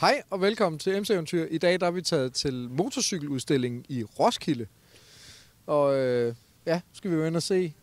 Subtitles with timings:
[0.00, 1.46] Hej og velkommen til MC Eventyr.
[1.50, 4.66] I dag der er vi taget til motorcykeludstillingen i Roskilde.
[5.66, 6.34] Og øh,
[6.66, 7.74] ja, skal vi jo ind og se,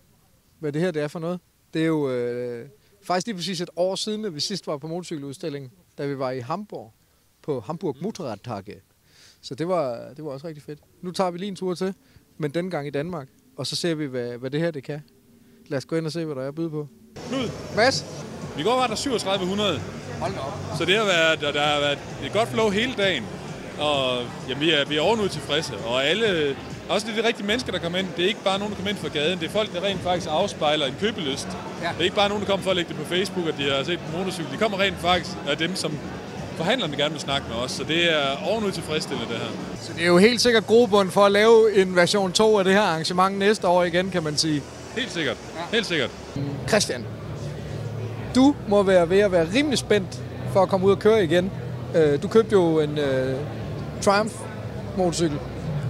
[0.60, 1.40] hvad det her det er for noget.
[1.74, 2.70] Det er jo øh,
[3.04, 6.32] faktisk lige præcis et år siden, at vi sidst var på motorcykeludstillingen, da vi var
[6.32, 6.94] i Hamburg,
[7.42, 8.82] på Hamburg Motorradtage.
[9.42, 10.80] Så det var, det var også rigtig fedt.
[11.02, 11.94] Nu tager vi lige en tur til,
[12.38, 13.28] men denne gang i Danmark.
[13.58, 15.02] Og så ser vi, hvad, hvad det her det kan.
[15.68, 16.88] Lad os gå ind og se, hvad der er at byde på.
[17.16, 18.06] Knud, Mads?
[18.60, 20.01] i går var der 3700, Hold da op.
[20.78, 23.24] så det har været, der, der har været et godt flow hele dagen.
[23.80, 24.18] Og
[24.50, 26.56] jamen, vi er, vi er ovenud tilfredse, og alle,
[26.90, 28.08] også det er de rigtige mennesker, der kommer ind.
[28.18, 30.02] Det er ikke bare nogen, der kommer ind fra gaden, det er folk, der rent
[30.02, 31.48] faktisk afspejler en købelyst.
[31.82, 31.88] Ja.
[31.88, 33.72] Det er ikke bare nogen, der kommer for at lægge det på Facebook, at de
[33.72, 34.52] har set en motorcykel.
[34.52, 35.98] De kommer rent faktisk af dem, som
[36.58, 39.48] forhandlerne gerne vil snakke med os, så det er ovenud tilfredsstillende det her.
[39.82, 42.74] Så det er jo helt sikkert grobund for at lave en version 2 af det
[42.74, 44.62] her arrangement næste år igen, kan man sige.
[44.98, 45.38] Helt sikkert.
[45.72, 46.10] Helt sikkert.
[46.68, 47.06] Christian,
[48.36, 50.22] du må være ved at være rimelig spændt
[50.54, 51.52] for at komme ud og køre igen.
[51.96, 53.36] Øh, du købte jo en uh,
[54.02, 54.34] Triumph
[54.98, 55.38] motorcykel,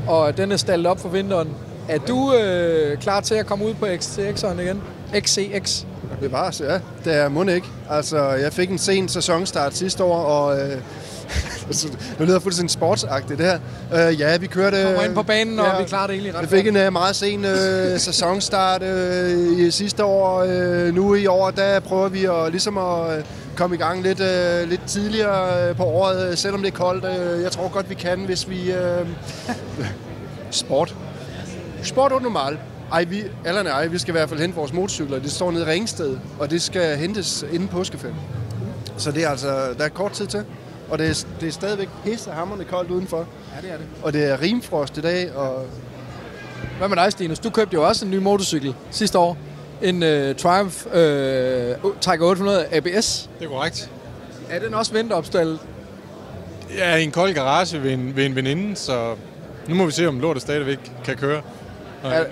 [0.08, 1.50] og den er stallet op for vinteren.
[1.90, 4.82] Er du øh, klar til at komme ud på XCX'eren igen?
[5.20, 5.84] XCX.
[6.22, 6.80] Det var ja.
[7.06, 7.68] Det er mund ikke.
[7.90, 10.78] Altså, jeg fik en sen sæsonstart sidste år, og øh,
[12.18, 14.10] det lyder fuldstændig sportsagtigt det her.
[14.10, 14.84] Øh, ja, vi kørte...
[14.84, 17.16] Kommer ind på banen, og vi klarer det egentlig ret Vi fik en øh, meget
[17.16, 20.46] sen øh, sæsonstart øh, i sidste år.
[20.48, 24.70] Øh, nu i år, der prøver vi at, ligesom at komme i gang lidt, øh,
[24.70, 27.06] lidt tidligere på året, selvom det er koldt.
[27.06, 28.72] Øh, jeg tror godt, vi kan, hvis vi...
[28.72, 29.08] Øh,
[30.52, 30.96] sport.
[31.84, 32.58] Sport og normal.
[32.92, 35.20] Ej, vi, Allan og jeg, vi skal i hvert fald hente vores motorcykler.
[35.20, 38.18] Det står nede i Ringsted, og det skal hentes inden påskeferien.
[38.98, 40.46] Så det er altså, der er kort tid til.
[40.92, 43.18] Og det er, det er stadigvæk pissehammerende koldt udenfor.
[43.18, 43.86] Ja, det er det.
[44.04, 45.66] Og det er rimfrost i dag, og
[46.78, 47.40] Hvad med dig, Stinus?
[47.40, 49.38] Du købte jo også en ny motorcykel sidste år.
[49.82, 50.92] En uh, Triumph uh,
[52.02, 53.30] Tiger 800 ABS.
[53.40, 53.90] Det er korrekt.
[54.50, 55.60] Er den også vinteropstallet?
[56.78, 59.16] Jeg er i en kold garage ved en, ved en veninde, så
[59.68, 61.42] nu må vi se, om lortet stadigvæk kan køre.
[62.04, 62.26] Og, Er-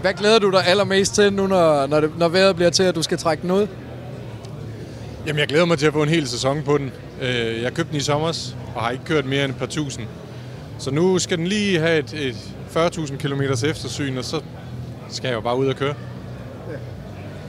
[0.00, 2.94] Hvad glæder du dig allermest til nu, når, når, det, når vejret bliver til, at
[2.94, 3.66] du skal trække den ud?
[5.26, 6.92] Jamen, jeg glæder mig til at få en hel sæson på den.
[7.22, 8.28] Øh, Jeg købte den i sommer
[8.74, 10.06] og har ikke kørt mere end et par tusind.
[10.78, 12.36] Så nu skal den lige have et, et
[12.76, 14.40] 40.000 km eftersyn, og så
[15.08, 15.94] skal jeg jo bare ud og køre.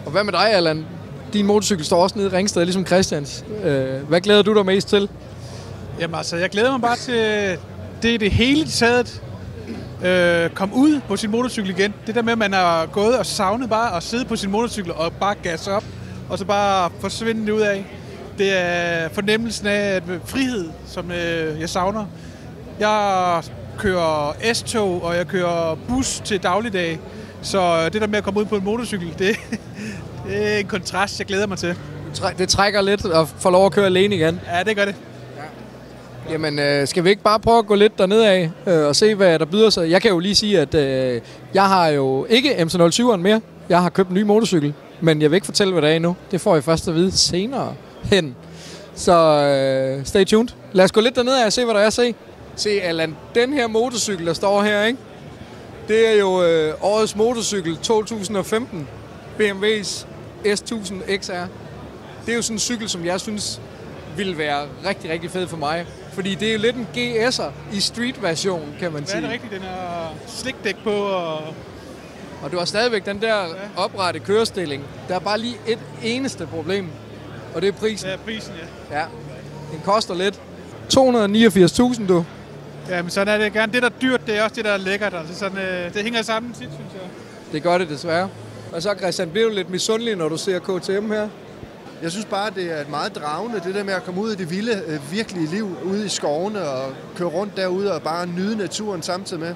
[0.06, 0.86] Og hvad med dig, Allan?
[1.34, 3.46] Din motorcykel står også nede i Ringsted, ligesom Christians.
[3.64, 5.10] Øh, hvad glæder du dig mest til?
[6.00, 7.16] Jamen altså, jeg glæder mig bare til
[8.02, 9.22] det, er det hele taget
[10.06, 11.94] øh, kom ud på sin motorcykel igen.
[12.08, 14.92] Det der med, at man har gået og savnet bare at sidde på sin motorcykel
[14.92, 15.84] og bare gasse op,
[16.30, 17.86] og så bare forsvinde det ud af.
[18.38, 22.06] Det er fornemmelsen af at frihed, som øh, jeg savner.
[22.80, 23.44] Jeg
[23.78, 27.00] kører S-tog, og jeg kører bus til dagligdag.
[27.42, 29.36] Så det der med at komme ud på en motorcykel, det,
[30.28, 31.76] det er en kontrast, jeg glæder mig til.
[32.38, 34.40] Det trækker lidt at få lov at køre alene igen.
[34.54, 34.96] Ja, det gør det.
[36.30, 39.16] Jamen, øh, skal vi ikke bare prøve at gå lidt derned af øh, og se,
[39.16, 39.90] hvad der byder sig?
[39.90, 41.22] Jeg kan jo lige sige, at øh,
[41.54, 43.42] jeg har jo ikke MC07'eren mere.
[43.70, 46.16] Jeg har købt en ny motorcykel, men jeg vil ikke fortælle, hvad det er endnu.
[46.32, 48.36] Det får jeg først at vide senere hen.
[48.96, 50.48] Så øh, stay tuned.
[50.74, 52.16] Lad os gå lidt derned og se, hvad der er at se.
[52.56, 55.00] Se, Allan, den her motorcykel, der står her, ikke?
[55.88, 58.88] Det er jo øh, årets motorcykel 2015.
[59.40, 60.06] BMW's
[60.46, 61.32] S1000 XR.
[62.26, 63.62] Det er jo sådan en cykel, som jeg synes
[64.18, 65.86] ville være rigtig, rigtig fed for mig.
[66.14, 69.22] Fordi det er jo lidt en GS'er i street-version, kan man Hvad er sige.
[69.22, 69.54] det rigtigt?
[69.54, 71.40] Den har slikdæk på, og
[72.44, 73.46] Og du har stadigvæk den der
[73.78, 74.84] oprette kørestilling.
[75.08, 76.88] Der er bare lige et eneste problem,
[77.56, 78.10] og det er prisen.
[78.10, 78.54] ja, prisen,
[78.92, 79.00] ja.
[79.00, 79.06] Ja,
[79.72, 80.40] den koster lidt.
[80.94, 82.26] 289.000, du.
[82.90, 83.74] Ja, men sådan er det gerne.
[83.74, 85.14] Det, der er dyrt, det er også det, der er lækkert.
[85.14, 87.02] Altså sådan, øh, det hænger sammen tit, synes jeg.
[87.52, 88.30] Det gør det desværre.
[88.74, 91.28] Og så, Christian, bliver du lidt misundelig, når du ser KTM her?
[92.02, 94.36] Jeg synes bare, det er et meget dragende, det der med at komme ud i
[94.36, 98.58] det vilde, øh, virkelige liv, ude i skovene og køre rundt derude og bare nyde
[98.58, 99.56] naturen samtidig med.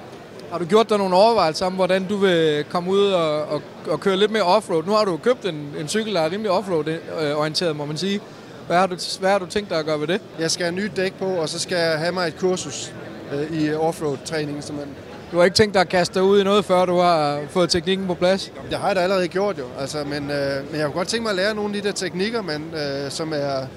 [0.51, 3.99] Har du gjort dig nogle overvejelser om, hvordan du vil komme ud og, og, og
[3.99, 4.83] køre lidt mere offroad?
[4.83, 8.21] Nu har du købt en, en cykel, der er rimelig offroad-orienteret, må man sige.
[8.67, 10.21] Hvad har, du, hvad har du tænkt dig at gøre ved det?
[10.39, 12.93] Jeg skal have nye dæk på, og så skal jeg have mig et kursus
[13.33, 14.63] øh, i offroad-træning.
[14.63, 14.95] simpelthen.
[15.31, 17.69] Du har ikke tænkt dig at kaste dig ud i noget, før du har fået
[17.69, 18.51] teknikken på plads?
[18.71, 21.29] Jeg har det allerede gjort jo, altså, men, øh, men jeg kunne godt tænke mig
[21.29, 23.67] at lære nogle af de der teknikker, men, øh, som er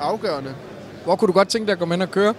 [0.00, 0.54] afgørende.
[1.04, 2.34] Hvor kunne du godt tænke dig at komme ind og køre?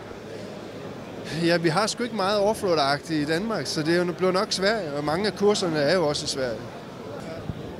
[1.45, 4.47] Ja, vi har sgu ikke meget offroad-agtigt i Danmark, så det er jo blevet nok
[4.49, 6.59] Sverige, og mange af kurserne er jo også i Sverige.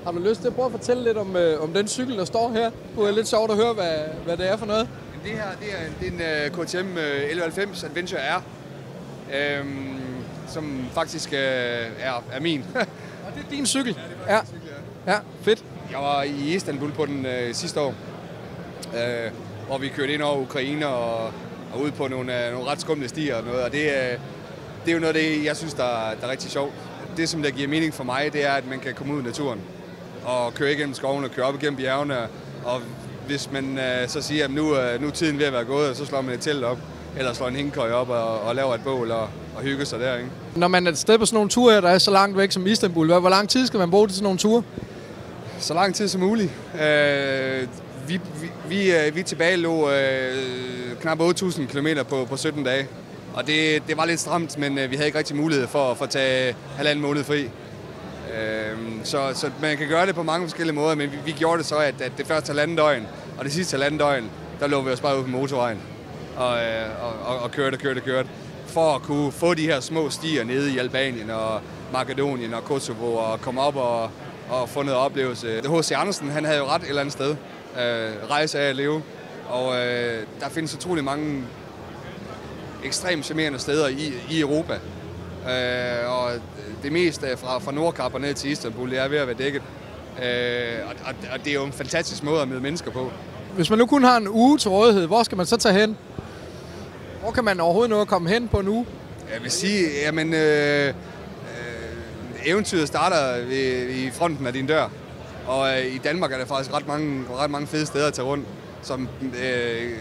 [0.06, 2.26] Har du lyst til at prøve at fortælle lidt om, øh, om den cykel, der
[2.26, 2.72] står her?
[2.98, 3.94] Det er lidt sjovt at høre, hvad,
[4.26, 4.90] hvad det er for noget.
[5.24, 8.42] Det her det er en, det er en uh, KTM uh, 1190 Adventure R,
[9.36, 9.98] øhm,
[10.48, 12.66] som faktisk uh, er, er min.
[13.26, 13.98] Og det er din cykel?
[14.28, 14.40] Ja.
[15.08, 15.64] Ja, fedt.
[15.92, 17.94] Jeg var i Istanbul på den uh, sidste år.
[18.94, 19.32] Uh,
[19.68, 21.32] hvor vi kørte ind over Ukraine og,
[21.76, 23.64] og ud på nogle, øh, nogle ret skumle stier og noget.
[23.64, 24.20] Og det, øh,
[24.86, 25.84] det er jo noget af det, jeg synes, der,
[26.22, 26.74] der er rigtig sjovt.
[27.18, 29.24] Det, som der giver mening for mig, det er, at man kan komme ud i
[29.24, 29.60] naturen
[30.26, 32.18] og køre igennem skoven og køre op igennem bjergene.
[32.66, 32.82] Og
[33.28, 35.98] hvis man øh, så siger, at nu, øh, nu er tiden ved at være gået,
[35.98, 36.78] så slår man et telt op,
[37.18, 40.16] eller slår en hængekøj op og, og laver et bål og, og hygger sig der.
[40.16, 40.30] Ikke?
[40.56, 42.52] Når man er et sted på sådan nogle ture, her, der er så langt væk
[42.52, 44.64] som Istanbul, hvor hvor lang tid skal man bruge til sådan nogle ture?
[45.60, 46.52] Så lang tid som muligt.
[46.82, 47.68] Øh,
[48.08, 52.88] vi, vi, vi, øh, vi tilbage lå øh, knap 8.000 km på, på 17 dage.
[53.34, 56.06] Og det, det var lidt stramt, men øh, vi havde ikke rigtig mulighed for, for
[56.06, 57.44] at tage halvanden måned fri.
[57.44, 61.58] Øh, så, så man kan gøre det på mange forskellige måder, men vi, vi gjorde
[61.58, 63.08] det så, at, at det første halvanden døgn
[63.38, 64.30] og det sidste halvanden døgn,
[64.60, 65.82] der lå vi os bare ude på motorvejen
[66.38, 68.30] og, øh, og, og, og kørte, kørte, kørte
[68.68, 71.62] for at kunne få de her små stier nede i Albanien og
[71.94, 74.10] Makedonien og Kosovo og komme op og,
[74.50, 75.62] og få noget oplevelse.
[75.62, 75.92] H.C.
[75.92, 77.36] Andersen, han havde jo ret et eller andet sted.
[77.80, 79.02] Øh, rejse af at leve.
[79.50, 81.44] Og øh, der findes utrolig mange
[82.84, 84.74] ekstremt charmerende steder i, i Europa.
[85.50, 86.32] Øh, og
[86.84, 89.62] det meste fra, fra Nordkap og ned til Istanbul, det er ved at være dækket.
[90.24, 93.12] Øh, og, og, og det er jo en fantastisk måde at møde mennesker på.
[93.56, 95.98] Hvis man nu kun har en uge til rådighed, hvor skal man så tage hen?
[97.22, 98.86] Hvor kan man overhovedet nå at komme hen på en uge?
[99.34, 100.94] Jeg vil sige, jamen, øh, øh,
[102.46, 104.90] eventyret starter ved, i fronten af din dør.
[105.48, 108.26] Og øh, i Danmark er der faktisk ret mange, ret mange fede steder at tage
[108.26, 108.48] rundt,
[108.82, 109.10] som
[109.44, 109.92] øh,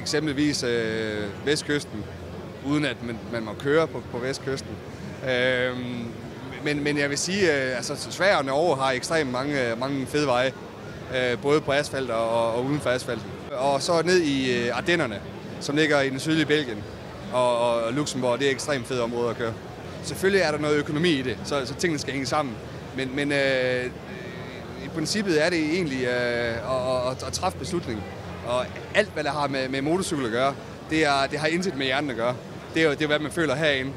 [0.00, 2.04] eksempelvis øh, Vestkysten,
[2.66, 4.70] uden at man, man må køre på, på Vestkysten.
[5.30, 5.76] Øh,
[6.64, 10.26] men, men jeg vil sige, øh, altså Sverige og Norge har ekstremt mange, mange fede
[10.26, 10.52] veje,
[11.16, 13.20] øh, både på asfalt og, og uden for asfalt.
[13.50, 15.20] Og så ned i øh, Ardennerne,
[15.60, 16.78] som ligger i den sydlige Belgien
[17.32, 19.52] og, og Luxembourg, det er ekstremt fede områder at køre.
[20.02, 22.54] Selvfølgelig er der noget økonomi i det, så, så tingene skal hænge sammen.
[22.96, 23.84] Men, men øh,
[24.94, 26.10] princippet er det egentlig øh,
[26.54, 28.02] at, at, at træffe beslutning.
[28.46, 30.54] Og alt, hvad der har med, med motorcykel at gøre,
[30.90, 32.36] det, er, det har intet med hjernen at gøre.
[32.74, 33.92] Det er jo det er, hvad man føler herinde.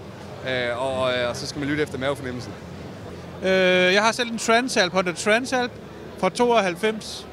[0.50, 2.54] Øh, og, og, og så skal man lytte efter mavefornemmelsen.
[3.44, 3.50] Øh,
[3.94, 5.72] jeg har selv en Transalp, Honda Transalp
[6.20, 7.28] fra 92.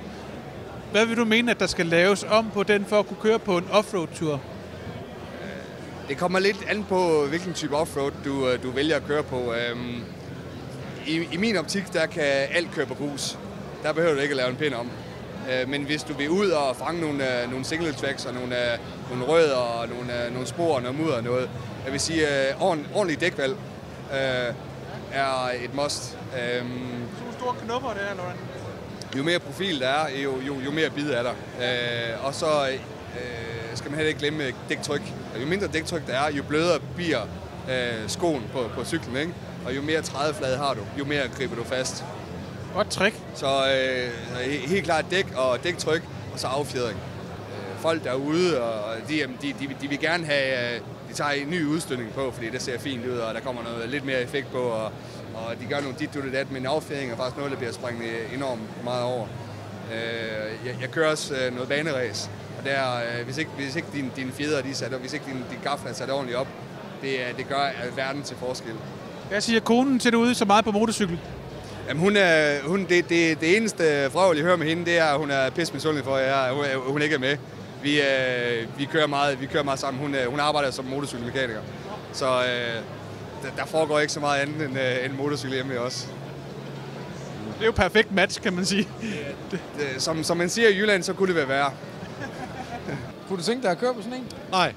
[0.93, 3.39] Hvad vil du mene, at der skal laves om på den for at kunne køre
[3.39, 4.41] på en offroad-tur?
[6.09, 9.55] Det kommer lidt an på, hvilken type offroad du, øh, du vælger at køre på.
[9.55, 10.03] Øhm,
[11.07, 13.39] i, I min optik, der kan alt køre på grus.
[13.83, 14.91] Der behøver du ikke at lave en pind om.
[15.51, 18.57] Øh, men hvis du vil ud og fange nogle, øh, nogle single tracks og nogle,
[19.11, 21.51] nogle rødder og nogle, nogle spor og noget mudder og noget,
[21.85, 22.27] jeg vil sige,
[22.61, 23.57] ordent, ordentligt dækvalg
[24.13, 24.55] øh,
[25.13, 26.19] er et must.
[26.41, 26.69] Øhm,
[27.27, 28.37] To store knopper der, eller hvordan?
[29.17, 31.33] jo mere profil der er, jo, jo, jo mere bid er der.
[31.61, 35.03] Øh, og så øh, skal man heller ikke glemme dæktryk.
[35.43, 37.21] Jo mindre dæktryk der er, jo blødere bliver
[37.71, 39.17] øh, skoen på, på cyklen.
[39.17, 39.33] Ikke?
[39.67, 42.05] Og jo mere trædeflade har du, jo mere griber du fast.
[42.75, 43.17] Godt trick.
[43.35, 44.11] Så øh,
[44.69, 46.03] helt klart dæk og dæktryk,
[46.33, 46.99] og så affjedring.
[46.99, 51.51] Øh, folk derude, og de, de, de, de vil gerne have, øh, de tager en
[51.51, 54.53] ny udstødning på, fordi det ser fint ud, og der kommer noget lidt mere effekt
[54.53, 54.93] på, og,
[55.35, 58.03] og de gør nogle dit, du, dat, men affjedring er faktisk noget, der bliver sprængt
[58.35, 59.27] enormt meget over.
[59.93, 63.89] Øh, jeg, jeg kører også øh, noget baneræs, og der, øh, hvis ikke, hvis ikke
[63.95, 66.39] dine, dine fjeder de er sat op, hvis ikke din, din gafler er sat ordentligt
[66.39, 66.49] op,
[67.03, 68.73] det, det gør verden til forskel.
[69.29, 71.19] Hvad siger konen til derude så meget på motorcykel?
[71.91, 75.05] Jamen hun er, hun, det, det, det eneste frøvel, jeg hører med hende, det er,
[75.05, 77.37] at hun er pisse misundelig for, at jeg, hun, hun ikke er med.
[77.83, 80.03] Vi, øh, vi, kører meget, vi kører meget sammen.
[80.03, 81.61] Hun, øh, hun arbejder som motorcykelmekaniker.
[82.13, 82.83] Så øh,
[83.43, 86.09] der, der foregår ikke så meget andet end, øh, end motorcykel hjemme ved os.
[87.55, 88.89] Det er jo perfekt match, kan man sige.
[89.51, 89.61] Det,
[89.99, 91.71] som, som man siger i Jylland, så kunne det være værre.
[93.29, 94.27] Kunne du tænke dig at køre på sådan en?
[94.51, 94.73] Nej.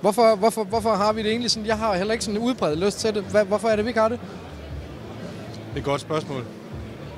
[0.00, 1.66] Hvorfor, hvorfor, hvorfor har vi det egentlig sådan?
[1.66, 3.22] Jeg har heller ikke sådan en udbredt lyst til det.
[3.22, 4.20] Hvorfor er det, vi ikke har det?
[5.74, 6.44] Det er et godt spørgsmål.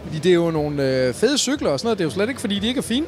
[0.04, 1.98] Fordi det er jo nogle øh, fede cykler og sådan noget.
[1.98, 3.06] Det er jo slet ikke, fordi de ikke er fine.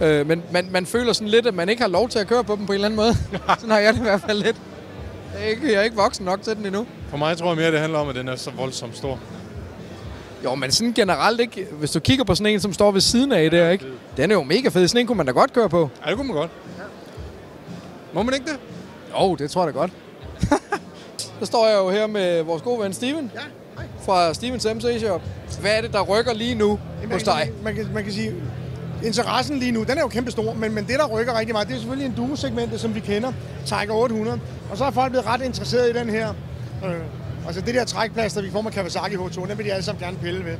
[0.00, 2.44] Øh, men man, man føler sådan lidt, at man ikke har lov til at køre
[2.44, 3.14] på dem på en eller anden måde.
[3.60, 4.56] sådan har jeg det i hvert fald lidt.
[5.34, 6.86] Jeg er ikke, jeg er ikke voksen nok til den endnu.
[7.08, 9.18] For mig tror jeg mere, det handler om, at den er så voldsomt stor.
[10.44, 11.66] Jo, men sådan generelt ikke.
[11.72, 13.84] Hvis du kigger på sådan en, som står ved siden af der, ikke?
[14.16, 14.88] Den er jo mega fed.
[14.88, 15.90] Sådan en kunne man da godt køre på.
[16.04, 16.50] Ja, det kunne man godt.
[18.12, 18.58] Må man ikke det?
[19.20, 19.90] Jo, det tror jeg da godt.
[21.40, 23.30] Så står jeg jo her med vores gode ven Steven.
[23.34, 23.40] Ja.
[24.10, 25.22] Fra Stevens MC Shop.
[25.60, 27.44] Hvad er det, der rykker lige nu Jamen, hos man dig?
[27.44, 28.34] kan, man, kan, man kan sige,
[29.04, 31.68] interessen lige nu, den er jo kæmpe stor, men, men det, der rykker rigtig meget,
[31.68, 33.32] det er selvfølgelig en duo-segmentet, som vi kender,
[33.66, 34.40] Tiger 800.
[34.70, 36.34] Og så er folk blevet ret interesseret i den her.
[36.84, 36.94] Øh,
[37.46, 40.16] altså det der trækplaster, vi får med Kawasaki H2, den vil de alle sammen gerne
[40.16, 40.56] pille ved.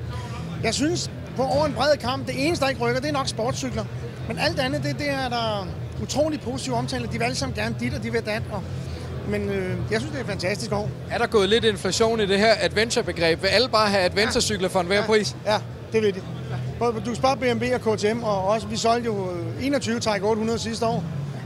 [0.63, 3.29] Jeg synes, på over en bred kamp, det eneste, der ikke rykker, det er nok
[3.29, 3.85] sportscykler.
[4.29, 5.67] Men alt andet, det, det er der
[6.03, 7.07] utrolig positiv omtale.
[7.07, 8.43] De vil alle sammen gerne dit, og de vil dat.
[8.53, 8.63] Og,
[9.29, 10.91] men øh, jeg synes, det er fantastisk år.
[11.11, 13.43] Er der gået lidt inflation i det her adventure-begreb?
[13.43, 15.37] Vil alle bare have adventure-cykler for enhver pris?
[15.47, 15.59] Ja,
[15.93, 16.21] det vil de.
[16.79, 19.29] Både, du spørger BMW og KTM, og også, vi solgte jo
[19.63, 21.05] 21 Tiger 800 sidste år,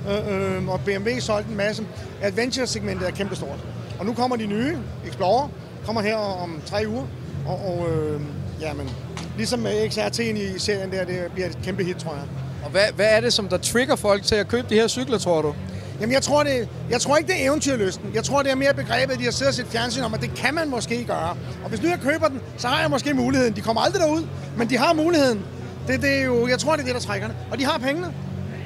[0.08, 1.86] øh, øh, og BMW solgte en masse.
[2.22, 3.58] Adventure-segmentet er kæmpestort.
[3.98, 4.76] Og nu kommer de nye,
[5.06, 5.48] Explorer,
[5.86, 7.06] kommer her om tre uger,
[7.46, 8.20] og, og øh,
[8.60, 8.90] jamen,
[9.36, 12.24] ligesom med XRT'en i serien der, det bliver et kæmpe hit, tror jeg.
[12.64, 15.18] Og hvad, hvad er det, som der trigger folk til at købe de her cykler,
[15.18, 15.54] tror du?
[16.00, 18.10] Jamen, jeg tror, det, jeg tror ikke, det er eventyrlysten.
[18.14, 20.20] Jeg tror, det er mere begrebet, at de har siddet og set fjernsyn om, at
[20.20, 21.36] det kan man måske gøre.
[21.64, 23.56] Og hvis nu jeg køber den, så har jeg måske muligheden.
[23.56, 25.42] De kommer aldrig derud, men de har muligheden.
[25.86, 27.36] Det, det er jo, jeg tror, det er det, der trækker det.
[27.50, 28.14] Og de har pengene.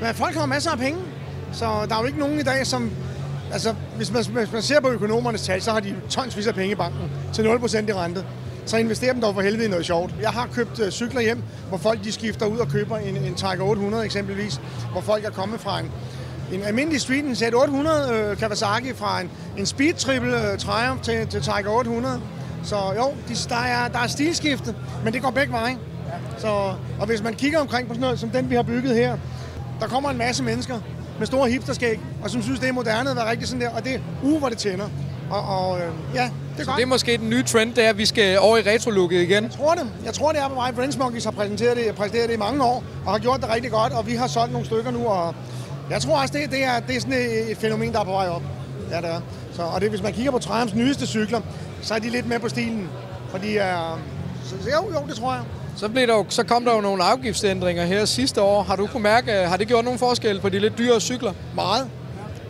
[0.00, 0.98] Men folk har masser af penge.
[1.52, 2.90] Så der er jo ikke nogen i dag, som...
[3.52, 6.72] Altså, hvis man, hvis man ser på økonomernes tal, så har de tonsvis af penge
[6.72, 8.24] i banken til 0% i rente.
[8.66, 10.14] Så investerer dem dog for helvede i noget sjovt.
[10.20, 13.34] Jeg har købt øh, cykler hjem, hvor folk de skifter ud og køber en, en
[13.34, 14.60] Tiger 800 eksempelvis,
[14.92, 15.90] hvor folk er kommet fra en,
[16.52, 21.26] en almindelig Street, en Z800 øh, Kawasaki fra en, en Speed Triple øh, Triumph til,
[21.26, 22.20] til Tiger 800.
[22.64, 24.74] Så jo, de, der, er, der er stilskifte,
[25.04, 25.76] men det går begge veje.
[26.38, 26.48] Så,
[27.00, 29.16] og hvis man kigger omkring på sådan noget som den, vi har bygget her,
[29.80, 30.78] der kommer en masse mennesker
[31.18, 33.84] med store hipsterskæg, og som synes, det er moderne at være rigtig sådan der, og
[33.84, 34.88] det er uge, hvor det tænder.
[35.30, 36.76] Og, og øh, ja, det er Så godt.
[36.76, 39.44] det er måske den nye trend, det er, at vi skal over i retro-looket igen.
[39.44, 39.86] Jeg tror det.
[40.04, 40.72] Jeg tror, det er på vej.
[40.72, 43.70] Brands Monkeys har præsenteret det, præsenteret det i mange år, og har gjort det rigtig
[43.70, 45.34] godt, og vi har solgt nogle stykker nu, og
[45.90, 48.10] jeg tror også, det, det, er, det er sådan et, et fænomen, der er på
[48.10, 48.42] vej op.
[48.90, 49.20] Ja, det er.
[49.52, 51.40] Så, og det, hvis man kigger på Triumphs nyeste cykler,
[51.82, 52.88] så er de lidt med på stilen.
[53.30, 54.00] Fordi er...
[54.44, 55.42] Så, jo, jo, det tror jeg.
[55.76, 58.62] Så, blev der jo, så kom der jo nogle afgiftsændringer her sidste år.
[58.62, 61.32] Har du kunne mærke, har det gjort nogen forskel på de lidt dyre cykler?
[61.54, 61.90] Meget.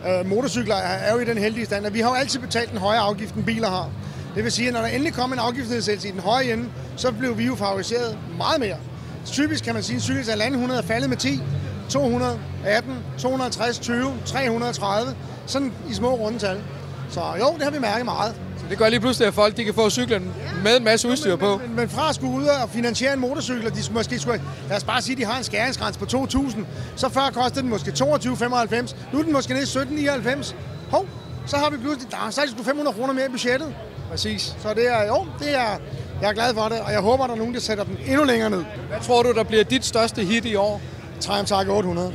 [0.07, 2.77] Øh, motorcykler er, jo i den heldige stand, at vi har jo altid betalt en
[2.77, 3.89] højere afgift, end biler har.
[4.35, 6.65] Det vil sige, at når der endelig kom en afgiftsnedsættelse i den høje ende,
[6.95, 8.77] så blev vi jo favoriseret meget mere.
[9.25, 11.41] Typisk kan man sige, at en cykel til 100 er faldet med 10,
[11.89, 15.15] 218, 250, 20, 330,
[15.45, 16.61] sådan i små rundetal.
[17.09, 18.35] Så jo, det har vi mærket meget.
[18.57, 21.35] Så det gør lige pludselig, at folk de kan få cyklen med en masse udstyr
[21.35, 21.57] på.
[21.57, 24.41] Men, men, men fra at skulle ud og finansiere en motorcykel, og de måske skulle,
[24.69, 26.59] lad os bare sige, at de har en skæringsgrænse på 2.000,
[26.95, 29.63] så før kostede den måske 22,95, nu er den måske nede
[29.99, 30.55] i 17,99.
[30.91, 31.05] Hov,
[31.45, 33.75] så har vi pludselig, der, så er sgu 500 kroner mere i budgettet.
[34.09, 34.55] Præcis.
[34.59, 35.79] Så det er, jo, det er,
[36.21, 38.23] jeg er glad for det, og jeg håber, der er nogen, der sætter den endnu
[38.23, 38.63] længere ned.
[38.89, 40.81] Hvad tror du, der bliver dit største hit i år?
[41.19, 42.13] Triumph Tiger 800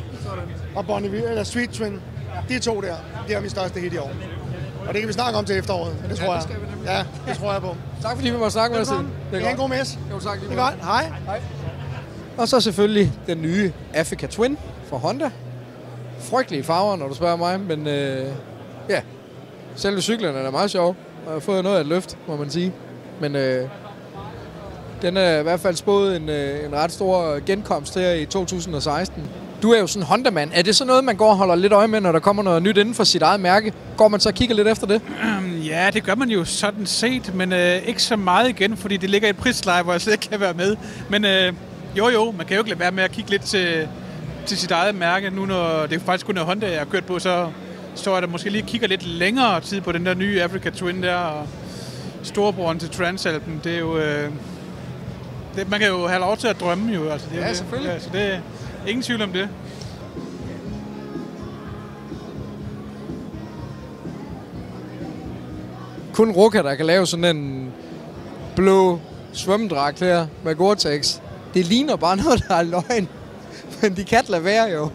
[0.76, 2.00] og Bonneville, eller Street Twin.
[2.48, 2.94] De to der,
[3.28, 4.10] det er min største hit i år.
[4.88, 6.42] Og det kan vi snakke om til efteråret, det tror Ja, jeg.
[6.48, 6.86] det nemlig.
[6.86, 7.76] Ja, det tror jeg på.
[8.02, 8.88] Tak fordi vi måtte snakke med os.
[9.32, 9.98] Det er en god mess.
[10.10, 10.38] Jo, tak.
[10.40, 10.74] lige Det er godt.
[10.84, 11.12] Hej.
[12.38, 14.58] Og så selvfølgelig den nye Africa Twin
[14.88, 15.30] fra Honda.
[16.18, 18.26] Frygtelige farver, når du spørger mig, men øh,
[18.88, 19.00] ja,
[19.76, 20.88] selve cyklerne er meget sjov.
[20.88, 20.96] Og
[21.26, 22.72] jeg har fået noget af et løft, må man sige.
[23.20, 23.68] Men øh,
[25.02, 29.22] den er i hvert fald spået en, øh, en ret stor genkomst her i 2016.
[29.62, 30.50] Du er jo sådan en Honda-mand.
[30.54, 32.62] Er det så noget, man går og holder lidt øje med, når der kommer noget
[32.62, 33.72] nyt inden for sit eget mærke?
[33.96, 35.02] Går man så og kigger lidt efter det?
[35.24, 38.96] Øhm, ja, det gør man jo sådan set, men øh, ikke så meget igen, fordi
[38.96, 40.76] det ligger i et prisleje, hvor jeg slet ikke kan være med.
[41.08, 41.52] Men øh,
[41.98, 43.88] jo jo, man kan jo ikke lade være med at kigge lidt til,
[44.46, 45.30] til sit eget mærke.
[45.30, 47.48] Nu når det er faktisk kun er Honda, jeg har kørt på, så
[47.94, 51.02] står jeg der måske lige kigger lidt længere tid på den der nye Africa Twin
[51.02, 51.46] der, og
[52.22, 53.60] storebroren til Transalpen.
[53.64, 53.98] Det er jo...
[53.98, 54.30] Øh,
[55.56, 57.08] det, man kan jo have lov til at drømme jo.
[57.08, 57.56] Altså, det er Ja, det.
[57.56, 57.92] selvfølgelig.
[57.92, 58.40] Ja, så det er
[58.86, 59.48] ingen tvivl om det.
[66.12, 67.72] kun Ruka, der kan lave sådan en
[68.56, 69.00] blå
[69.32, 71.20] svømmedragt her med Gore-Tex.
[71.54, 73.08] Det ligner bare noget, der er løgn.
[73.82, 74.90] Men de kan lade være jo.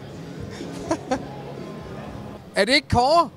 [2.56, 3.28] er det ikke Kåre?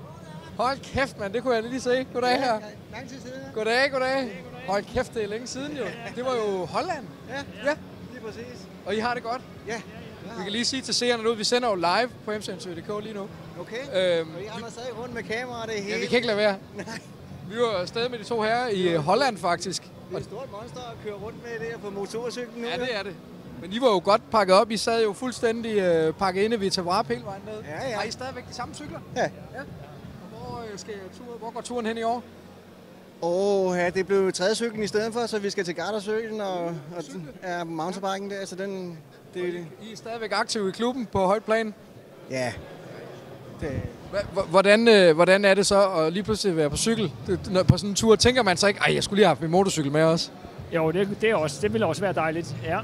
[0.58, 1.34] Hold kæft, mand.
[1.34, 2.06] Det kunne jeg lige se.
[2.14, 2.60] Goddag her.
[2.94, 3.40] Lang tid siden.
[3.56, 4.44] Goddag, goddag.
[4.68, 5.84] Hold kæft, det er længe siden jo.
[6.16, 7.06] Det var jo Holland.
[7.30, 7.36] Ja,
[7.70, 7.76] Ja,
[8.14, 8.68] lige præcis.
[8.86, 9.42] og I har det godt.
[9.68, 9.82] Ja.
[10.38, 13.14] Vi kan lige sige til seerne nu, at vi sender jo live på mcn.dk lige
[13.14, 13.28] nu.
[13.60, 13.78] Okay.
[14.20, 15.90] Øhm, Og I render stadig rundt med kamera det hele.
[15.96, 16.58] ja, vi kan ikke lade være.
[17.50, 19.82] Vi var afsted med de to herrer i øh, Holland faktisk.
[19.84, 22.68] Det er et stort monster at køre rundt med det her på motorcyklen nu.
[22.68, 23.16] Ja, det er det.
[23.62, 24.72] Men I var jo godt pakket op.
[24.72, 27.64] I sad jo fuldstændig øh, pakket inde ved Tavrap hele vejen ned.
[27.64, 27.96] Ja, ja.
[27.96, 29.00] Har I stadigvæk de samme cykler?
[29.16, 29.22] Ja.
[29.22, 29.60] ja.
[29.60, 32.24] Og hvor, øh, skal tur, hvor går turen hen i år?
[33.26, 36.66] Åh, ja, det blev tredje cyklen i stedet for, så vi skal til Gardersøen og,
[36.66, 37.04] og
[37.44, 38.98] ja, mountainbiken der, så den,
[39.34, 39.44] det,
[39.82, 41.74] I er stadigvæk aktive i klubben på højt plan.
[42.32, 42.54] ja,
[43.62, 43.70] det,
[44.50, 47.12] Hvordan, øh, hvordan er det så at lige pludselig være på cykel
[47.68, 48.16] på sådan en tur?
[48.16, 50.30] Tænker man så ikke, at jeg skulle lige have haft min motorcykel med også?
[50.76, 52.56] Jo, det, det, er også, det ville også være dejligt.
[52.64, 52.80] Ja.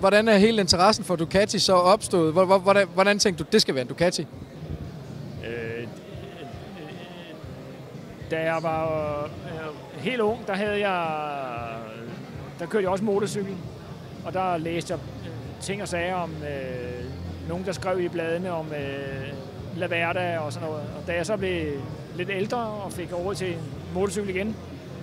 [0.00, 2.32] Hvordan er hele interessen for Ducati så opstået?
[2.32, 4.26] Hvor- hvor- Hvordan, hvordan tænkte du, det skal være en Ducati?
[8.32, 8.84] Øh, da jeg var
[9.24, 11.06] øh, helt ung, der havde jeg,
[12.58, 13.56] der kørte jeg også motorcykel,
[14.24, 17.04] og der læste jeg øh, ting og sager om øh,
[17.48, 19.32] nogen, der skrev i bladene om øh,
[19.76, 20.82] Laverda og sådan noget.
[21.00, 21.72] Og da jeg så blev
[22.16, 23.60] lidt ældre og fik råd til en
[23.94, 24.56] motorcykel igen,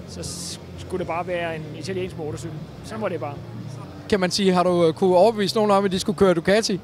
[0.07, 2.57] så skulle det bare være en italiensk motorcykel.
[2.83, 3.33] Sådan var det bare.
[4.09, 4.53] kan man sige.
[4.53, 6.81] Har du øh, kunne overbevise nogen om, at de skulle køre Ducati?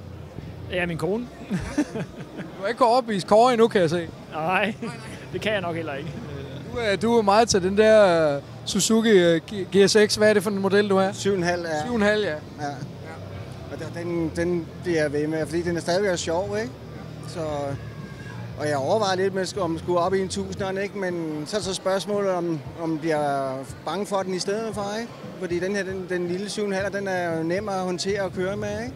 [0.71, 1.27] Ja, min kone.
[2.37, 4.09] Du har ikke kunnet overbevise Kåre endnu, kan jeg se.
[4.33, 4.75] Nej,
[5.33, 6.09] det kan jeg nok heller ikke.
[6.75, 9.41] Du, er- du er meget til den der øh, Suzuki øh,
[9.75, 10.15] GSX.
[10.15, 11.11] Hvad er det for en model, du har?
[11.11, 11.81] 7,5 er...
[11.85, 12.15] 7,5, ja.
[12.29, 12.35] Ja.
[13.71, 16.71] Og der- den, den bliver jeg ved med, fordi den er stadigvæk sjov, ikke?
[17.27, 17.39] Så,
[18.59, 20.97] og jeg overvejer lidt, med, om den skulle op i en tusinderen, ikke?
[20.97, 24.85] Men så er så spørgsmålet, om, om de er bange for den i stedet for,
[24.99, 25.11] ikke?
[25.39, 28.57] Fordi den her, den, den lille 7,5, den er jo nem at håndtere og køre
[28.57, 28.93] med, ikke?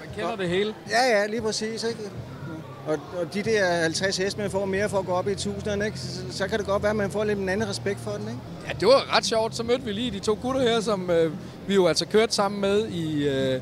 [0.00, 0.74] Man kender det hele.
[0.90, 2.00] Ja, ja, lige præcis, ikke?
[2.90, 5.84] Og, og de der 50 heste, man får mere for at gå op i 1000'erne,
[5.84, 5.98] ikke?
[5.98, 8.28] Så, så kan det godt være, at man får lidt en anden respekt for den,
[8.28, 8.40] ikke?
[8.68, 9.56] Ja, det var ret sjovt.
[9.56, 11.32] Så mødte vi lige de to gutter her, som øh,
[11.66, 13.60] vi jo altså kørte sammen med i øh,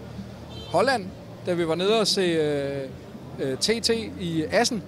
[0.68, 1.06] Holland,
[1.47, 2.82] da vi var nede og se øh,
[3.40, 4.82] øh, TT i Assen.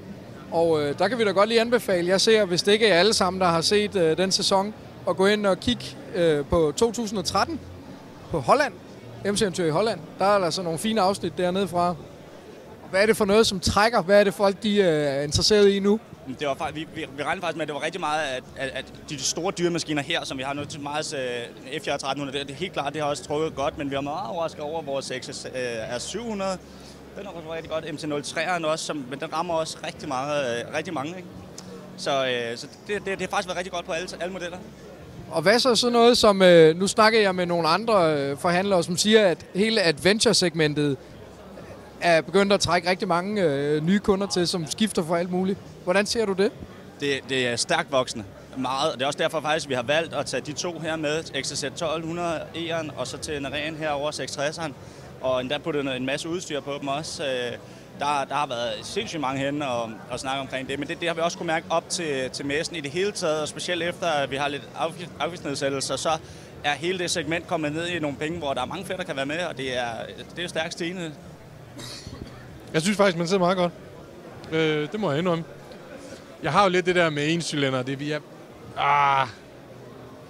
[0.50, 2.98] Og øh, der kan vi da godt lige anbefale, jeg ser, hvis det ikke er
[2.98, 4.74] alle sammen, der har set øh, den sæson,
[5.08, 7.60] at gå ind og kigge øh, på 2013
[8.30, 8.72] på Holland.
[9.24, 10.00] MC-eventyr i Holland.
[10.18, 11.94] Der er der altså nogle fine afsnit dernede fra.
[12.90, 14.02] Hvad er det for noget, som trækker?
[14.02, 16.00] Hvad er det folk, de øh, er interesseret i nu?
[16.40, 18.70] Det var, vi, vi, vi regnede faktisk med, at det var rigtig meget, at, at,
[18.74, 22.50] at de store dyremaskiner her, som vi har nu til meget uh, F1300, det, det
[22.50, 25.12] er helt klart, det har også trukket godt, men vi var meget overrasket over vores
[25.20, 26.58] XS uh, R700.
[27.16, 27.84] Den er også rigtig godt.
[27.84, 31.16] MT-03'eren også, som, men den rammer også rigtig, meget, uh, rigtig mange.
[31.16, 31.28] Ikke?
[31.96, 32.10] Så,
[32.56, 34.58] så det, det, det har faktisk været rigtig godt på alle, alle modeller.
[35.30, 38.82] Og hvad så sådan noget som, øh, nu snakker jeg med nogle andre øh, forhandlere,
[38.82, 40.96] som siger, at hele adventure-segmentet
[42.00, 45.58] er begyndt at trække rigtig mange øh, nye kunder til, som skifter for alt muligt.
[45.84, 46.52] Hvordan ser du det?
[47.00, 48.24] Det, det er stærkt voksende.
[48.56, 48.92] Meget.
[48.92, 51.42] Og det er også derfor faktisk, vi har valgt at tage de to her med,
[51.42, 54.72] XZ 1200 E'eren, og så til Naren herover 660'eren,
[55.20, 57.24] og endda puttet en masse udstyr på dem også.
[57.24, 57.58] Øh,
[57.98, 61.08] der, der har været sindssygt mange hen og, og snakke omkring det, men det, det
[61.08, 63.82] har vi også kunne mærke op til, til messen i det hele taget, og specielt
[63.82, 66.10] efter, at vi har lidt afgift, afgiftsnedsættelser, så
[66.64, 69.04] er hele det segment kommet ned i nogle penge, hvor der er mange flere, der
[69.04, 69.90] kan være med, og det er,
[70.36, 71.12] det er stærkt stigende.
[72.72, 73.72] Jeg synes faktisk, man sidder meget godt.
[74.52, 75.44] Øh, det må jeg indrømme.
[76.42, 77.82] Jeg har jo lidt det der med en cylinder.
[77.82, 78.14] Det vi.
[78.76, 79.28] Ah,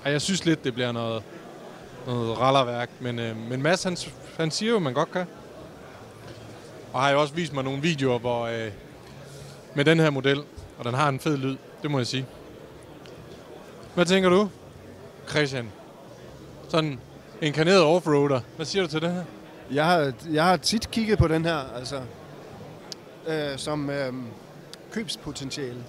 [0.04, 1.22] jeg synes lidt, det bliver noget,
[2.06, 2.90] noget rallerværk.
[3.00, 3.96] Men, øh, men Mads, han,
[4.36, 5.26] han siger jo, at man godt kan.
[6.92, 8.70] Og har jo også vist mig nogle videoer, hvor øh,
[9.74, 10.42] med den her model,
[10.78, 12.26] og den har en fed lyd, det må jeg sige.
[13.94, 14.48] Hvad tænker du,
[15.28, 15.70] Christian?
[16.68, 17.00] Sådan
[17.42, 18.40] en kaneret offroader.
[18.56, 19.24] Hvad siger du til det her?
[19.72, 22.02] Jeg har, jeg har tit kigget på den her, altså,
[23.26, 24.12] øh, som øh,
[24.92, 25.84] købspotentiale.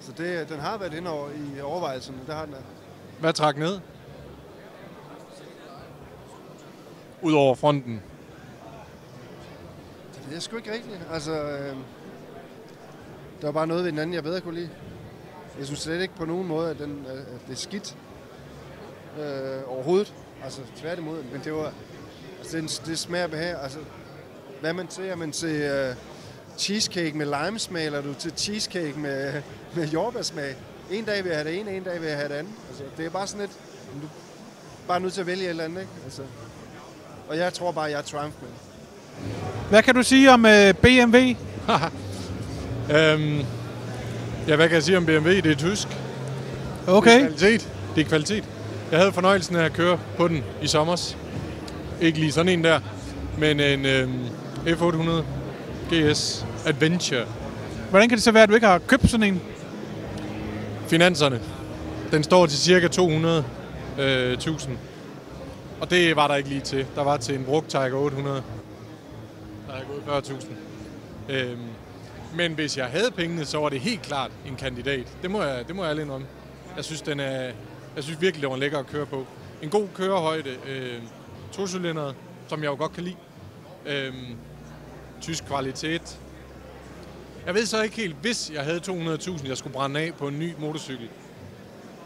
[0.00, 2.54] Så det, den har været inde over i overvejelserne, der har den.
[3.20, 3.80] Hvad trak ned?
[7.22, 8.02] Udover fronten.
[10.28, 11.00] Det er sgu ikke rigtigt.
[11.12, 11.76] Altså, øh,
[13.40, 14.70] der var bare noget ved den anden, jeg bedre kunne lide.
[15.58, 17.96] Jeg synes slet ikke på nogen måde, at, den, at det er skidt
[19.20, 20.14] øh, overhovedet.
[20.44, 21.22] Altså tværtimod.
[21.32, 21.72] Men det var,
[22.38, 23.54] altså, det, det smager behag.
[23.62, 23.78] Altså,
[24.60, 25.94] hvad man til, er man til øh,
[26.58, 29.32] cheesecake med limesmag, eller er du til cheesecake med,
[29.76, 30.54] med jordbærsmag.
[30.90, 32.52] En dag vil jeg have det ene, en dag vil jeg have det andet.
[32.68, 33.52] Altså, det er bare sådan lidt,
[34.02, 34.08] du
[34.88, 35.92] bare nødt til at vælge et eller andet, ikke?
[36.04, 36.22] Altså,
[37.28, 38.50] og jeg tror bare, jeg er Triumph med.
[39.70, 41.16] Hvad kan du sige om øh, BMW?
[42.90, 43.38] Øhm,
[44.48, 45.28] ja, hvad kan jeg sige om BMW?
[45.30, 45.88] Det er tysk.
[45.88, 45.98] Det
[46.88, 47.10] Okay.
[47.24, 47.68] er kvalitet.
[47.94, 48.44] Det er kvalitet.
[48.90, 51.16] Jeg havde fornøjelsen af at køre på den i sommers.
[52.00, 52.80] Ikke lige sådan en der,
[53.38, 54.24] men en øhm,
[54.66, 55.24] F800
[55.94, 57.24] GS Adventure.
[57.90, 59.42] Hvordan kan det så være, at du ikke har købt sådan en?
[60.88, 61.40] Finanserne.
[62.10, 64.02] Den står til cirka 200.000.
[64.02, 64.78] Øh, 1000.
[65.80, 66.86] og det var der ikke lige til.
[66.94, 68.42] Der var til en brugt Tiger 800.
[69.68, 69.80] Der er
[70.10, 70.46] gået 40.000.
[71.28, 71.58] Øhm,
[72.34, 75.06] men hvis jeg havde pengene, så var det helt klart en kandidat.
[75.22, 76.24] Det må jeg, det må jeg ærligt om.
[76.76, 77.50] Jeg synes, den er,
[77.96, 79.26] jeg synes virkelig, det var lækker at køre på.
[79.62, 80.50] En god kørehøjde.
[80.68, 80.98] Øh,
[81.52, 82.14] Tocylindret,
[82.48, 83.16] som jeg jo godt kan lide.
[83.86, 84.36] Øhm,
[85.20, 86.20] tysk kvalitet.
[87.46, 90.38] Jeg ved så ikke helt, hvis jeg havde 200.000, jeg skulle brænde af på en
[90.38, 91.08] ny motorcykel,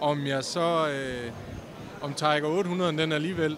[0.00, 1.32] om jeg så, øh,
[2.00, 3.56] om Tiger 800 den alligevel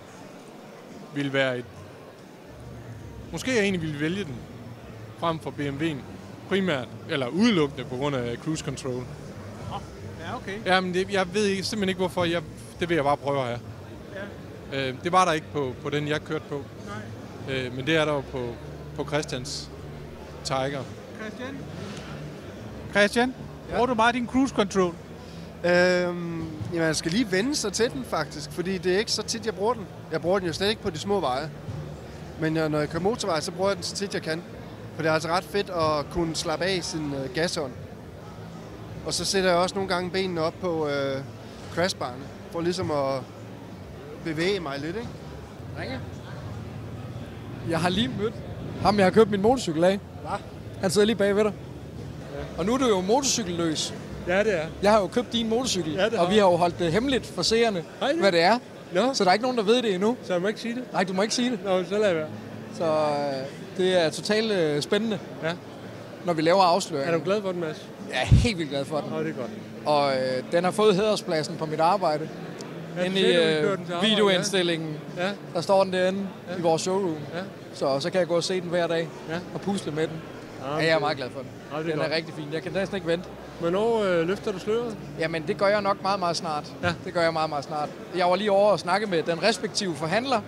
[1.14, 1.64] ville være et...
[3.32, 4.36] Måske jeg egentlig ville vælge den
[5.18, 5.96] frem for BMW'en.
[6.48, 9.04] Primært, eller udelukkende på grund af cruise control.
[10.20, 10.58] Ja, okay.
[10.66, 12.24] Jamen, det, jeg ved ikke, simpelthen ikke, hvorfor.
[12.24, 12.42] Jeg,
[12.80, 13.48] det vil jeg bare prøve her.
[13.50, 13.56] Ja.
[14.72, 16.62] Øh, det var der ikke på, på den, jeg kørte på.
[17.46, 17.56] Nej.
[17.56, 18.54] Øh, men det er der jo på,
[18.96, 19.70] på Christians
[20.44, 20.82] Tiger.
[21.20, 21.58] Christian?
[22.90, 23.34] Christian?
[23.70, 23.74] Ja.
[23.74, 24.94] Bruger du meget din cruise control?
[25.64, 29.22] Øhm, jamen, man skal lige vende sig til den faktisk, fordi det er ikke så
[29.22, 29.86] tit, jeg bruger den.
[30.12, 31.50] Jeg bruger den jo slet ikke på de små veje.
[32.40, 34.42] Men jeg, når jeg kører motorvej, så bruger jeg den så tit, jeg kan.
[34.94, 37.72] For det er altså ret fedt at kunne slappe af i sin øh, gashånd.
[39.06, 41.22] Og så sætter jeg også nogle gange benene op på øh,
[41.74, 43.20] crashbarne, for ligesom at
[44.24, 45.08] bevæge mig lidt, ikke?
[45.80, 45.98] Ringe?
[47.70, 48.34] Jeg har lige mødt
[48.82, 49.98] ham, jeg har købt min motorcykel af.
[50.20, 50.30] Hvad?
[50.80, 51.52] Han sidder lige bag ved dig.
[52.58, 53.94] Og nu er du jo motorcykelløs.
[54.28, 54.66] Ja, det er.
[54.82, 57.26] Jeg har jo købt din motorcykel, Ja, det og vi har jo holdt det hemmeligt
[57.26, 58.18] for seerne, det?
[58.20, 58.58] hvad det er.
[58.94, 59.14] Nå.
[59.14, 60.16] Så der er ikke nogen, der ved det endnu.
[60.24, 60.92] Så jeg må ikke sige det?
[60.92, 61.64] Nej, du må ikke sige det.
[61.64, 62.26] Nå, så lad være.
[62.74, 65.52] Så øh, det er totalt øh, spændende, Ja.
[66.24, 67.12] når vi laver afsløringer.
[67.12, 67.86] Er du glad for den, Mads?
[68.10, 69.10] Jeg er helt vildt glad for den.
[69.10, 69.50] Nå, det er godt.
[69.86, 72.28] Og øh, den har fået hæderspladsen på mit arbejde.
[72.96, 75.30] Ja, Inde i øh, videoindstillingen, Ja.
[75.54, 76.56] der står den derinde Ja.
[76.58, 77.16] i vores showroom.
[77.34, 77.40] Ja.
[77.74, 79.34] Så, så kan jeg gå og se den hver dag Ja.
[79.54, 80.16] og pusle med den.
[80.64, 81.48] Ja, Ja, jeg er meget glad for den.
[81.72, 82.12] Ja, det er Den godt.
[82.12, 82.44] er rigtig fin.
[82.52, 83.28] Jeg kan næsten ikke vente.
[83.60, 84.96] Hvornår øh, løfter du sløret?
[85.18, 86.72] Jamen, det gør jeg nok meget, meget snart.
[86.82, 86.92] Ja.
[87.04, 87.88] Det gør jeg meget, meget snart.
[88.16, 90.40] Jeg var lige over og snakke med den respektive forhandler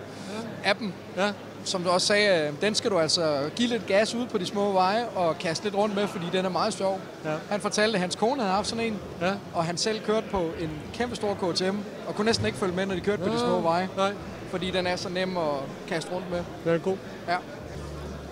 [0.64, 0.92] af dem.
[1.16, 1.30] Ja.
[1.64, 4.46] Som du også sagde, øh, den skal du altså give lidt gas ud på de
[4.46, 7.00] små veje og kaste lidt rundt med, fordi den er meget sjov.
[7.24, 7.30] Ja.
[7.50, 9.32] Han fortalte, at hans kone havde haft sådan en, Ja.
[9.54, 12.86] og han selv kørte på en kæmpe stor KTM, og kunne næsten ikke følge med,
[12.86, 14.12] når de kørte på de små veje, Nej,
[14.50, 15.44] fordi den er så nem at
[15.88, 16.40] kaste rundt med.
[16.64, 16.96] den er god.
[17.28, 17.36] Ja.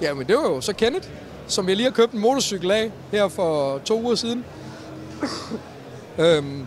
[0.02, 1.08] Ja, men det var jo så Kenneth,
[1.46, 4.44] som jeg lige har købt en motorcykel af her for to uger siden.
[6.18, 6.66] øhm,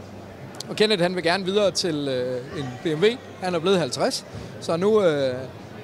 [0.70, 3.06] og Kenneth han vil gerne videre til øh, en BMW.
[3.42, 4.26] Han er blevet 50,
[4.62, 5.36] så nu, øh,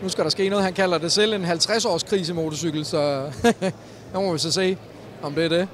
[0.01, 0.65] nu skal der ske noget.
[0.65, 3.31] Han kalder det selv en 50-års krisemotorcykel, så
[4.13, 4.77] nu må vi så se,
[5.21, 5.67] om det er det.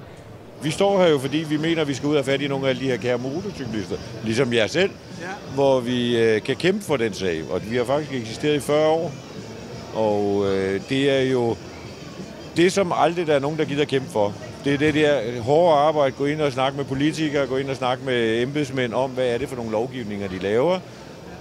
[0.62, 2.70] Vi står her jo, fordi vi mener, at vi skal ud og fat i nogle
[2.70, 5.26] af de her kære motorcyklister, ligesom jeg selv, ja.
[5.54, 7.44] hvor vi øh, kan kæmpe for den sag.
[7.52, 9.12] Og vi har faktisk eksisteret i 40 år,
[9.94, 11.56] og øh, det er jo
[12.58, 14.34] det, som aldrig der er nogen, der gider kæmpe for.
[14.66, 17.76] Det er det der hårde arbejde, gå ind og snakke med politikere, gå ind og
[17.76, 20.80] snakke med embedsmænd om, hvad er det for nogle lovgivninger, de laver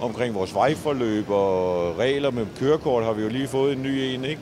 [0.01, 4.25] omkring vores vejforløb og regler med kørekort har vi jo lige fået en ny en,
[4.25, 4.41] ikke?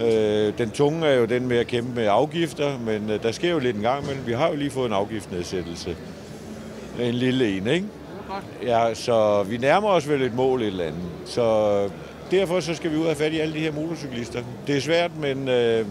[0.00, 3.50] Øh, den tunge er jo den med at kæmpe med afgifter, men øh, der sker
[3.50, 4.26] jo lidt en gang imellem.
[4.26, 5.96] Vi har jo lige fået en afgiftnedsættelse.
[7.00, 7.86] En lille en, ikke?
[8.62, 11.02] Ja, så vi nærmer os vel et mål et eller andet.
[11.24, 11.88] Så
[12.30, 14.40] derfor så skal vi ud og have fat i alle de her motorcyklister.
[14.66, 15.86] Det er svært, men øh,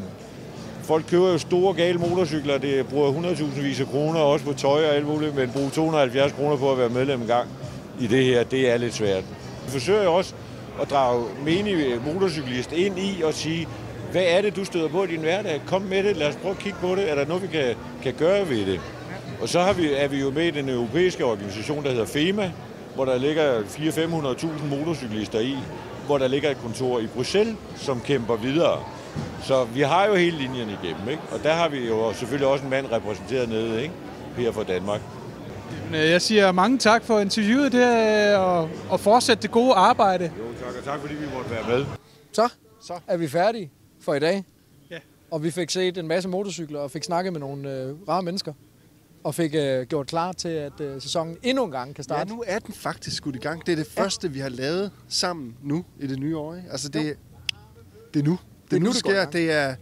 [0.83, 2.57] folk køber jo store gale motorcykler.
[2.57, 6.31] Det bruger 100.000 vis af kroner, også på tøj og alt muligt, men bruge 270
[6.31, 7.49] kroner på at være medlem en gang
[7.99, 9.23] i det her, det er lidt svært.
[9.65, 10.33] Vi forsøger jo også
[10.81, 13.67] at drage menige motorcyklist ind i og sige,
[14.11, 15.61] hvad er det, du støder på i din hverdag?
[15.65, 17.11] Kom med det, lad os prøve at kigge på det.
[17.11, 18.81] Er der noget, vi kan, kan gøre ved det?
[19.41, 22.51] Og så har vi, er vi jo med i den europæiske organisation, der hedder FEMA,
[22.95, 25.55] hvor der ligger 400-500.000 motorcyklister i,
[26.05, 28.79] hvor der ligger et kontor i Bruxelles, som kæmper videre.
[29.43, 31.21] Så vi har jo hele linjen igennem, ikke?
[31.31, 33.93] Og der har vi jo selvfølgelig også en mand repræsenteret nede, ikke?
[34.37, 35.01] Her fra Danmark.
[35.93, 40.31] Øh, Jeg siger mange tak for interviewet der, og, og fortsæt det gode arbejde.
[40.39, 41.85] Jo, tak, og tak fordi vi måtte være med.
[42.33, 42.49] Så,
[42.81, 44.43] så er vi færdige for i dag.
[44.91, 44.97] Ja.
[45.31, 48.53] Og vi fik set en masse motorcykler og fik snakket med nogle øh, rare mennesker.
[49.23, 52.29] Og fik øh, gjort klar til, at øh, sæsonen endnu en gang kan Ja, starte.
[52.29, 53.65] nu er den faktisk skudt i gang.
[53.65, 56.55] Det er det første, vi har lavet sammen nu i det nye år.
[56.55, 56.67] Ikke?
[56.71, 57.15] Altså, det,
[58.13, 58.39] det er nu.
[58.71, 59.25] Det er nu, det sker.
[59.25, 59.75] Det er,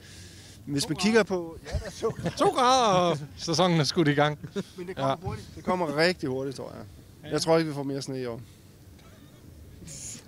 [0.65, 1.58] hvis man kigger på...
[1.65, 4.39] Ja, der er så, To grader, og sæsonen er skudt i gang.
[4.78, 5.47] men det kommer hurtigt.
[5.56, 7.32] Det kommer rigtig hurtigt, tror jeg.
[7.32, 8.41] Jeg tror ikke, vi får mere sne i år.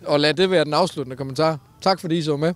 [0.06, 1.60] Og lad det være den afsluttende kommentar.
[1.82, 2.54] Tak fordi I så med.